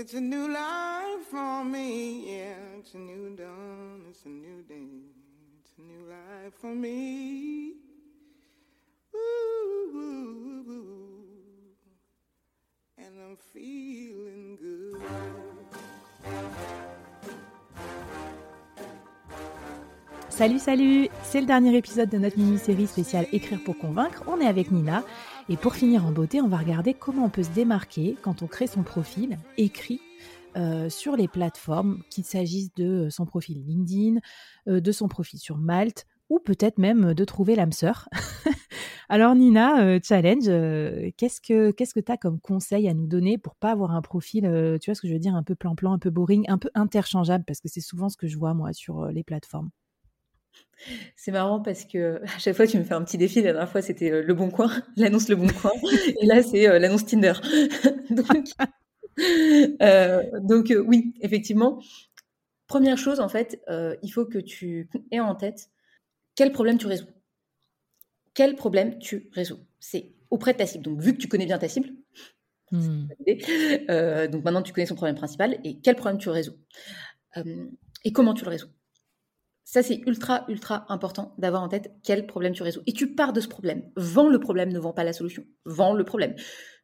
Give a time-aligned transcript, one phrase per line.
[0.00, 2.78] It's a new life for me, yeah.
[2.78, 5.02] It's a new dawn, it's a new day.
[5.58, 7.72] It's a new life for me.
[9.12, 11.04] Ooh, ooh.
[12.96, 15.02] And I'm feeling good.
[20.28, 24.22] Salut, salut C'est le dernier épisode de notre mini-série spéciale Écrire pour convaincre.
[24.28, 25.02] On est avec Nina.
[25.50, 28.46] Et pour finir en beauté, on va regarder comment on peut se démarquer quand on
[28.46, 30.00] crée son profil écrit
[30.56, 34.20] euh, sur les plateformes, qu'il s'agisse de son profil LinkedIn,
[34.68, 38.10] euh, de son profil sur Malte, ou peut-être même de trouver l'âme sœur.
[39.08, 40.44] Alors Nina, euh, challenge,
[41.16, 44.02] qu'est-ce que qu'est-ce que tu as comme conseil à nous donner pour pas avoir un
[44.02, 44.42] profil,
[44.82, 46.68] tu vois ce que je veux dire, un peu plan-plan, un peu boring, un peu
[46.74, 49.70] interchangeable, parce que c'est souvent ce que je vois moi sur les plateformes?
[51.16, 53.42] C'est marrant parce que à chaque fois tu me fais un petit défi.
[53.42, 55.72] La dernière fois c'était euh, le bon coin, l'annonce le bon coin,
[56.20, 57.34] et là c'est euh, l'annonce Tinder.
[58.10, 58.26] donc,
[59.82, 61.82] euh, donc oui, effectivement.
[62.66, 63.62] Première chose en fait,
[64.02, 65.70] il faut que tu aies en tête
[66.34, 67.06] quel problème tu résous.
[68.34, 70.84] Quel problème tu résous C'est auprès de ta cible.
[70.84, 71.88] Donc vu que tu connais bien ta cible,
[72.70, 73.06] hmm.
[74.30, 76.58] donc maintenant tu connais son problème principal et quel problème tu résous
[78.04, 78.68] et comment tu le résous.
[79.70, 82.80] Ça, c'est ultra, ultra important d'avoir en tête quel problème tu résous.
[82.86, 83.82] Et tu pars de ce problème.
[83.96, 85.44] Vends le problème, ne vends pas la solution.
[85.66, 86.34] Vends le problème.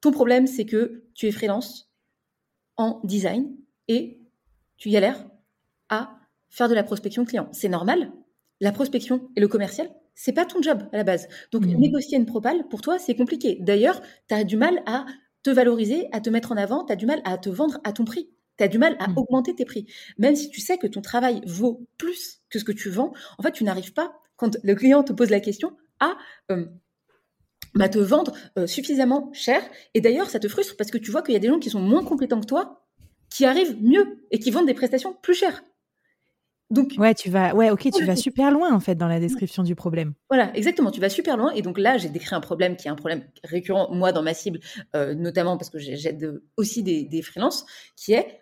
[0.00, 1.92] Ton problème, c'est que tu es freelance
[2.78, 3.54] en design
[3.86, 4.22] et
[4.78, 5.28] tu galères
[5.90, 6.16] à
[6.48, 7.50] faire de la prospection client.
[7.52, 8.12] C'est normal.
[8.62, 11.28] La prospection et le commercial, c'est pas ton job à la base.
[11.52, 11.74] Donc, mmh.
[11.74, 13.58] négocier une propale, pour toi, c'est compliqué.
[13.60, 15.04] D'ailleurs, tu as du mal à
[15.42, 17.92] te valoriser, à te mettre en avant, tu as du mal à te vendre à
[17.92, 19.18] ton prix tu as du mal à mmh.
[19.18, 19.86] augmenter tes prix.
[20.18, 23.42] Même si tu sais que ton travail vaut plus que ce que tu vends, en
[23.42, 26.16] fait, tu n'arrives pas, quand le client te pose la question, à
[26.50, 26.66] euh,
[27.74, 29.62] bah, te vendre euh, suffisamment cher.
[29.94, 31.70] Et d'ailleurs, ça te frustre parce que tu vois qu'il y a des gens qui
[31.70, 32.86] sont moins compétents que toi,
[33.30, 35.62] qui arrivent mieux et qui vendent des prestations plus chères.
[36.70, 39.64] Donc, ouais, tu vas, ouais, ok, tu vas super loin en fait dans la description
[39.64, 40.14] du problème.
[40.28, 41.50] Voilà, exactement, tu vas super loin.
[41.52, 44.34] Et donc là, j'ai décrit un problème qui est un problème récurrent, moi, dans ma
[44.34, 44.60] cible,
[44.94, 47.66] euh, notamment parce que j'aide aussi des, des freelances,
[47.96, 48.39] qui est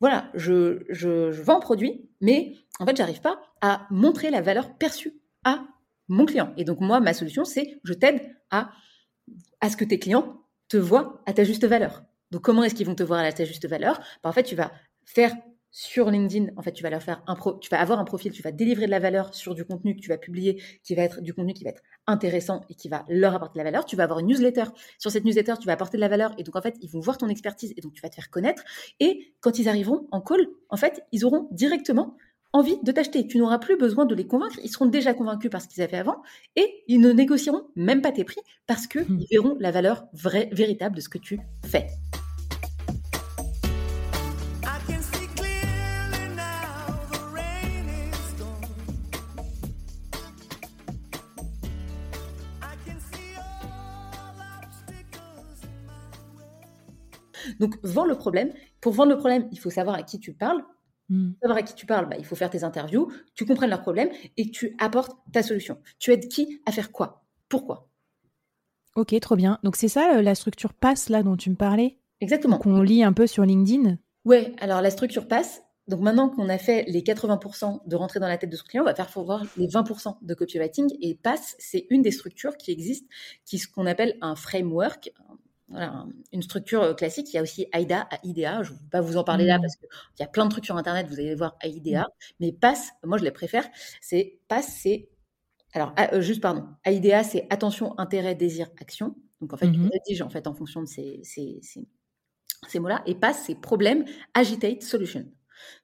[0.00, 5.12] voilà, je, vends un produit, mais en fait, j'arrive pas à montrer la valeur perçue
[5.44, 5.64] à
[6.08, 6.52] mon client.
[6.56, 8.70] Et donc, moi, ma solution, c'est je t'aide à,
[9.60, 12.02] à ce que tes clients te voient à ta juste valeur.
[12.30, 13.98] Donc, comment est-ce qu'ils vont te voir à ta juste valeur?
[14.22, 14.72] Bah, En fait, tu vas
[15.04, 15.34] faire
[15.70, 18.32] sur LinkedIn, en fait, tu vas leur faire un pro, tu vas avoir un profil,
[18.32, 21.02] tu vas délivrer de la valeur sur du contenu que tu vas publier, qui va
[21.02, 23.84] être du contenu qui va être intéressant et qui va leur apporter de la valeur.
[23.84, 24.64] Tu vas avoir une newsletter.
[24.98, 27.00] Sur cette newsletter, tu vas apporter de la valeur et donc en fait, ils vont
[27.00, 28.62] voir ton expertise et donc tu vas te faire connaître.
[28.98, 32.16] Et quand ils arriveront en call, en fait, ils auront directement
[32.52, 33.26] envie de t'acheter.
[33.26, 34.58] Tu n'auras plus besoin de les convaincre.
[34.64, 36.22] Ils seront déjà convaincus par ce qu'ils avaient avant
[36.56, 39.24] et ils ne négocieront même pas tes prix parce qu'ils mmh.
[39.30, 41.86] verront la valeur vraie, véritable de ce que tu fais.
[57.58, 58.52] Donc, vends le problème.
[58.80, 60.62] Pour vendre le problème, il faut savoir à qui tu parles.
[61.08, 61.32] Hmm.
[61.32, 63.82] Pour savoir à qui tu parles, bah, il faut faire tes interviews, tu comprennes leur
[63.82, 65.78] problème et tu apportes ta solution.
[65.98, 67.24] Tu aides qui à faire quoi?
[67.48, 67.88] Pourquoi?
[68.96, 69.58] Ok, trop bien.
[69.62, 71.98] Donc, c'est ça euh, la structure passe là dont tu me parlais?
[72.20, 72.58] Exactement.
[72.58, 73.98] Qu'on lit un peu sur LinkedIn?
[74.24, 75.62] Ouais, alors la structure passe.
[75.90, 78.84] Donc maintenant qu'on a fait les 80% de rentrer dans la tête de son client,
[78.84, 80.88] on va faire voir les 20% de copywriting.
[81.00, 83.08] Et passe, c'est une des structures qui existent,
[83.44, 85.12] qui ce qu'on appelle un framework,
[85.70, 87.32] voilà, une structure euh, classique.
[87.32, 88.62] Il y a aussi AIDA, AIDA.
[88.62, 89.62] Je ne vais pas vous en parler là mmh.
[89.62, 92.02] parce qu'il y a plein de trucs sur Internet, vous allez voir AIDA.
[92.02, 92.34] Mmh.
[92.40, 93.64] Mais PASS, moi je les préfère.
[94.00, 95.08] C'est PASS, c'est.
[95.72, 96.66] Alors, euh, juste pardon.
[96.84, 99.14] AIDA, c'est attention, intérêt, désir, action.
[99.40, 99.90] Donc en fait, mmh.
[99.92, 101.60] rédige en, fait, en fonction de ces, ces,
[102.68, 103.02] ces, mots-là.
[103.06, 104.04] Et PASS, c'est problème,
[104.34, 105.24] agitate, solution.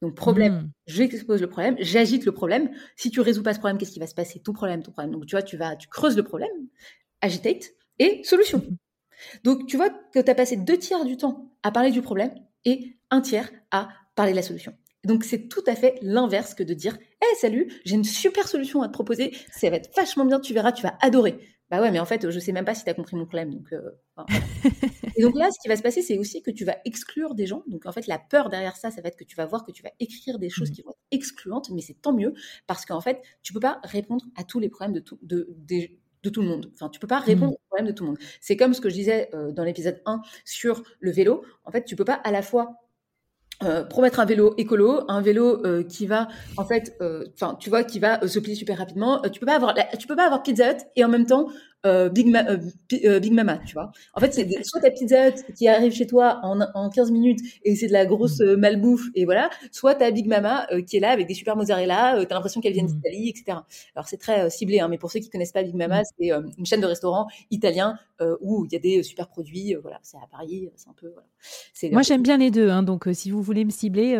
[0.00, 2.70] Donc problème, j'expose le problème, j'agite le problème.
[2.94, 4.40] Si tu résous pas ce problème, qu'est-ce qui va se passer?
[4.40, 5.12] Ton problème, ton problème.
[5.12, 6.50] Donc tu vois, tu vas, tu creuses le problème,
[7.20, 8.62] agitate et solution.
[9.44, 12.32] Donc, tu vois que tu as passé deux tiers du temps à parler du problème
[12.64, 14.74] et un tiers à parler de la solution.
[15.04, 18.82] Donc, c'est tout à fait l'inverse que de dire Hé, salut, j'ai une super solution
[18.82, 21.38] à te proposer, ça va être vachement bien, tu verras, tu vas adorer.
[21.72, 23.50] Bah ouais, mais en fait, je sais même pas si tu as compris mon problème.
[23.50, 23.80] Donc, euh,
[25.16, 27.46] et donc là, ce qui va se passer, c'est aussi que tu vas exclure des
[27.46, 27.62] gens.
[27.66, 29.72] Donc en fait, la peur derrière ça, ça va être que tu vas voir que
[29.72, 30.74] tu vas écrire des choses mmh.
[30.74, 32.34] qui vont être excluantes, mais c'est tant mieux
[32.66, 35.88] parce qu'en fait, tu peux pas répondre à tous les problèmes de tout, de, de
[36.30, 36.70] tout le monde.
[36.74, 37.54] Enfin, tu peux pas répondre mmh.
[37.54, 38.18] aux problèmes de tout le monde.
[38.40, 41.44] C'est comme ce que je disais euh, dans l'épisode 1 sur le vélo.
[41.64, 42.76] En fait, tu peux pas à la fois
[43.62, 46.96] euh, promettre un vélo écolo, un vélo euh, qui va en fait,
[47.34, 49.20] enfin tu vois, qui va se plier super rapidement.
[49.20, 51.48] tu peux pas avoir, tu peux pas avoir Pizza Hut et en même temps
[51.84, 52.58] euh, Big, euh,
[53.04, 53.90] euh, Big Mama, tu vois.
[54.14, 57.74] En fait, c'est soit ta pizza qui arrive chez toi en, en 15 minutes et
[57.74, 58.54] c'est de la grosse mm.
[58.54, 62.26] malbouffe et voilà, soit ta Big Mama qui est là avec des super mozzarella, tu
[62.26, 62.92] t'as l'impression qu'elle vient mm.
[62.92, 63.58] d'Italie, etc.
[63.96, 66.04] Alors c'est très ciblé, hein, mais pour ceux qui connaissent pas Big Mama, mm.
[66.18, 67.98] c'est une chaîne de restaurants italien
[68.40, 69.74] où il y a des super produits.
[69.82, 71.08] voilà, c'est à Paris, c'est un peu.
[71.08, 71.92] Voilà.
[71.92, 74.16] Moi, j'aime bien les deux, hein, donc si vous voulez me cibler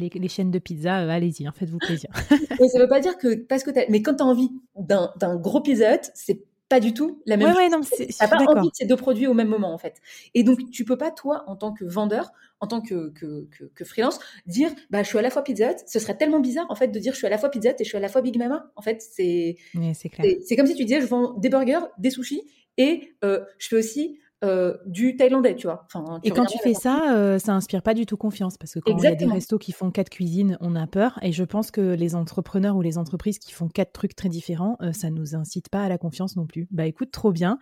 [0.00, 2.08] les, les, chaînes de pizza, allez-y, hein, faites-vous plaisir.
[2.58, 5.60] mais ça veut pas dire que parce que mais quand tu as envie d'un gros
[5.60, 6.40] pizza c'est
[6.72, 8.00] pas du tout la même ouais, chose.
[8.00, 10.00] Ouais, t'as pas envie de ces deux produits au même moment en fait.
[10.32, 13.84] Et donc tu peux pas toi en tant que vendeur, en tant que, que, que,
[13.84, 15.76] freelance, dire bah je suis à la fois Pizza Hut.
[15.86, 17.74] Ce serait tellement bizarre en fait de dire je suis à la fois Pizza Hut
[17.78, 18.72] et je suis à la fois Big Mama.
[18.76, 19.56] En fait c'est
[19.92, 22.42] c'est comme si tu disais je vends des burgers, des sushis
[22.78, 25.86] et euh, je fais aussi euh, du thaïlandais, tu vois.
[26.24, 28.96] et quand tu fais ça, euh, ça inspire pas du tout confiance parce que quand
[28.96, 31.18] il y a des restos qui font quatre cuisines, on a peur.
[31.22, 34.76] Et je pense que les entrepreneurs ou les entreprises qui font quatre trucs très différents,
[34.82, 36.66] euh, ça nous incite pas à la confiance non plus.
[36.70, 37.58] Bah écoute, trop bien.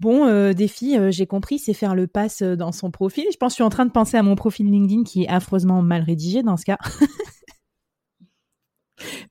[0.00, 3.24] Bon, défi, j'ai compris, c'est faire le pass dans son profil.
[3.30, 5.28] Je pense que je suis en train de penser à mon profil LinkedIn qui est
[5.28, 6.78] affreusement mal rédigé dans ce cas.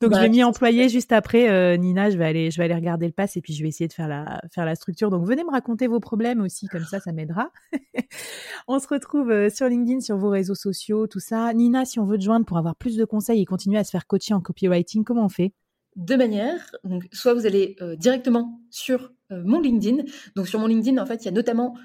[0.01, 1.49] Donc je bah, vais m'y employer juste après.
[1.49, 3.69] Euh, Nina, je vais aller, je vais aller regarder le pass et puis je vais
[3.69, 5.11] essayer de faire la, faire la structure.
[5.11, 7.51] Donc venez me raconter vos problèmes aussi, comme ça, ça m'aidera.
[8.67, 11.53] on se retrouve euh, sur LinkedIn, sur vos réseaux sociaux, tout ça.
[11.53, 13.91] Nina, si on veut te joindre pour avoir plus de conseils et continuer à se
[13.91, 15.53] faire coacher en copywriting, comment on fait?
[15.95, 16.71] Deux manières.
[16.83, 20.03] Donc soit vous allez euh, directement sur mon LinkedIn.
[20.35, 21.77] Donc sur mon LinkedIn, en fait, il y a notamment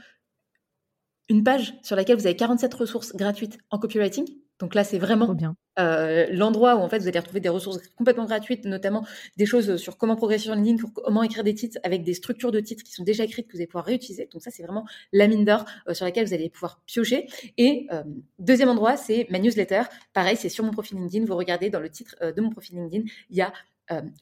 [1.28, 4.26] une page sur laquelle vous avez 47 ressources gratuites en copywriting.
[4.58, 5.36] Donc là, c'est vraiment
[5.78, 9.06] euh, l'endroit où en fait vous allez retrouver des ressources complètement gratuites, notamment
[9.36, 12.60] des choses sur comment progresser sur LinkedIn, comment écrire des titres avec des structures de
[12.60, 14.28] titres qui sont déjà écrites que vous allez pouvoir réutiliser.
[14.32, 17.26] Donc ça, c'est vraiment la mine d'or euh, sur laquelle vous allez pouvoir piocher.
[17.58, 18.02] Et euh,
[18.38, 19.82] deuxième endroit, c'est ma newsletter.
[20.12, 21.26] Pareil, c'est sur mon profil LinkedIn.
[21.26, 23.52] Vous regardez dans le titre de mon profil LinkedIn, il y a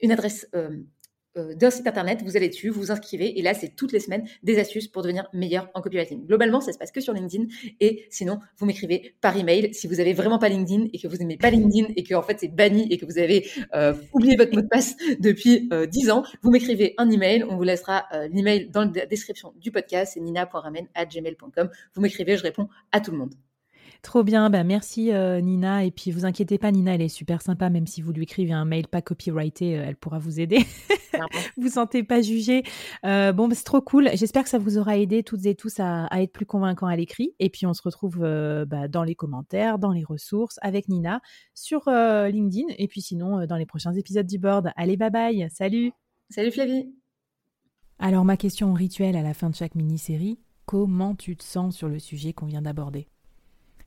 [0.03, 0.77] une adresse euh,
[1.37, 4.25] d'un site internet, vous allez dessus, vous vous inscrivez, et là, c'est toutes les semaines
[4.43, 6.27] des astuces pour devenir meilleur en copywriting.
[6.27, 7.47] Globalement, ça se passe que sur LinkedIn,
[7.81, 9.73] et sinon, vous m'écrivez par email.
[9.75, 12.23] Si vous avez vraiment pas LinkedIn et que vous n'aimez pas LinkedIn et que en
[12.23, 15.87] fait c'est banni et que vous avez euh, oublié votre mot de passe depuis euh,
[15.87, 17.45] 10 ans, vous m'écrivez un email.
[17.45, 20.13] On vous laissera euh, l'email dans la description du podcast.
[20.15, 21.71] C'est nina.ramen@gmail.com.
[21.95, 23.35] Vous m'écrivez, je réponds à tout le monde.
[24.05, 25.83] Trop bien, bah merci euh, Nina.
[25.83, 28.53] Et puis vous inquiétez pas, Nina, elle est super sympa, même si vous lui écrivez
[28.53, 30.59] un mail pas copyrighté, euh, elle pourra vous aider.
[31.57, 32.65] vous sentez pas jugé.
[33.07, 34.11] Euh, bon, bah, c'est trop cool.
[34.13, 37.35] J'espère que ça vous aura aidé toutes et tous à, être plus convaincants à l'écrit.
[37.39, 41.23] Et puis on se retrouve bah, dans les commentaires, dans les ressources, avec Nina
[41.55, 42.75] sur LinkedIn.
[42.77, 44.71] Et puis sinon, dans les prochains épisodes du board.
[44.77, 45.49] Allez, bye bye.
[45.51, 45.93] Salut.
[46.29, 46.93] Salut Flavie.
[47.99, 51.89] Alors ma question rituelle à la fin de chaque mini-série, comment tu te sens sur
[51.89, 53.09] le sujet qu'on vient d'aborder?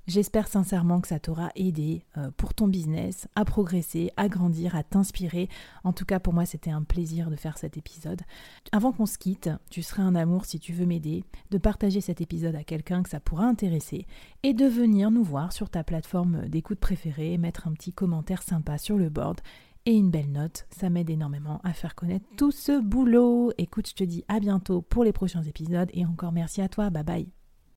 [0.08, 4.84] J'espère sincèrement que ça t'aura aidé euh, pour ton business à progresser, à grandir, à
[4.84, 5.50] t'inspirer.
[5.84, 8.22] En tout cas, pour moi, c'était un plaisir de faire cet épisode.
[8.72, 12.22] Avant qu'on se quitte, tu serais un amour si tu veux m'aider, de partager cet
[12.22, 14.08] épisode à quelqu'un que ça pourra intéresser
[14.44, 18.78] et de venir nous voir sur ta plateforme d'écoute préférée, mettre un petit commentaire sympa
[18.78, 19.42] sur le board
[19.86, 20.68] et une belle note.
[20.70, 23.52] Ça m'aide énormément à faire connaître tout ce boulot.
[23.58, 26.90] Écoute, je te dis à bientôt pour les prochains épisodes et encore merci à toi.
[26.90, 27.37] Bye bye.